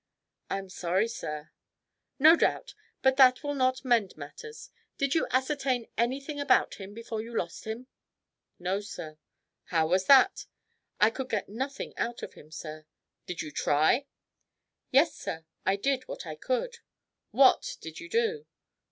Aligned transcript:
"I 0.49 0.57
am 0.57 0.67
sorry, 0.67 1.07
sir." 1.07 1.51
"No 2.17 2.35
doubt. 2.35 2.73
But 3.03 3.17
that 3.17 3.43
will 3.43 3.53
not 3.53 3.85
mend 3.85 4.17
matters. 4.17 4.71
Did 4.97 5.13
you 5.13 5.27
ascertain 5.29 5.89
anything 5.95 6.39
about 6.39 6.73
him 6.81 6.95
before 6.95 7.21
you 7.21 7.37
lost 7.37 7.65
him?" 7.65 7.85
"No, 8.57 8.79
sir." 8.79 9.19
"How 9.65 9.85
was 9.85 10.05
that?" 10.07 10.47
"I 10.99 11.11
could 11.11 11.29
get 11.29 11.49
nothing 11.49 11.95
out 11.97 12.23
of 12.23 12.33
him, 12.33 12.49
sir." 12.49 12.87
"Did 13.27 13.43
you 13.43 13.51
try?" 13.51 14.07
"Yes, 14.89 15.13
sir; 15.15 15.45
I 15.67 15.75
did 15.75 16.07
what 16.07 16.25
I 16.25 16.33
could." 16.35 16.79
"What 17.29 17.77
did 17.79 17.99
you 17.99 18.09
do?" 18.09 18.47